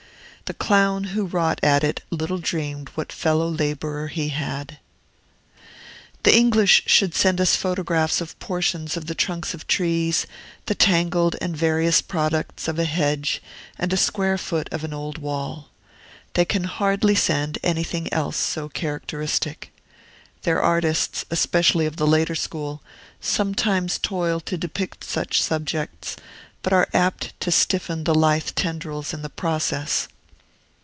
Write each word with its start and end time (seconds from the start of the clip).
The 0.51 0.65
clown 0.67 1.05
who 1.15 1.27
wrought 1.27 1.61
at 1.63 1.81
it 1.81 2.01
little 2.09 2.37
dreamed 2.37 2.89
what 2.95 3.13
fellow 3.13 3.47
laborer 3.47 4.07
he 4.09 4.27
had. 4.27 4.79
The 6.23 6.35
English 6.35 6.83
should 6.87 7.15
send 7.15 7.39
us 7.39 7.55
photographs 7.55 8.19
of 8.19 8.37
portions 8.39 8.97
of 8.97 9.05
the 9.05 9.15
trunks 9.15 9.53
of 9.53 9.65
trees, 9.65 10.27
the 10.65 10.75
tangled 10.75 11.37
and 11.39 11.55
various 11.55 12.01
products 12.01 12.67
of 12.67 12.77
a 12.77 12.83
hedge, 12.83 13.41
and 13.79 13.93
a 13.93 13.95
square 13.97 14.37
foot 14.37 14.67
of 14.73 14.83
an 14.83 14.93
old 14.93 15.19
wall. 15.19 15.69
They 16.33 16.43
can 16.43 16.65
hardly 16.65 17.15
send 17.15 17.57
anything 17.63 18.11
else 18.11 18.35
so 18.35 18.67
characteristic. 18.67 19.71
Their 20.41 20.61
artists, 20.61 21.23
especially 21.31 21.85
of 21.85 21.95
the 21.95 22.05
later 22.05 22.35
school, 22.35 22.83
sometimes 23.21 23.97
toil 23.97 24.41
to 24.41 24.57
depict 24.57 25.05
such 25.05 25.41
subjects, 25.41 26.17
but 26.61 26.73
are 26.73 26.89
apt 26.93 27.39
to 27.39 27.51
stiffen 27.51 28.03
the 28.03 28.13
lithe 28.13 28.49
tendrils 28.53 29.13
in 29.13 29.21
the 29.21 29.29
process. 29.29 30.09